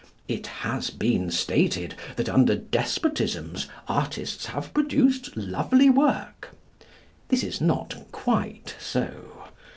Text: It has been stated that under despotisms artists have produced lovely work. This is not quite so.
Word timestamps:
It 0.27 0.47
has 0.65 0.89
been 0.89 1.29
stated 1.29 1.93
that 2.15 2.27
under 2.27 2.55
despotisms 2.55 3.67
artists 3.87 4.47
have 4.47 4.73
produced 4.73 5.37
lovely 5.37 5.91
work. 5.91 6.55
This 7.27 7.43
is 7.43 7.61
not 7.61 7.93
quite 8.11 8.75
so. 8.79 9.43